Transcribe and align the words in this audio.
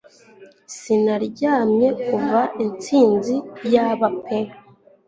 Sinaryamye 0.77 1.87
kuva 2.05 2.39
Intsinzi, 2.63 3.35
yaba 3.73 4.07
pe 4.23 4.39